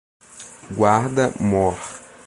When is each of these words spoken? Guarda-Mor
Guarda-Mor 0.75 1.77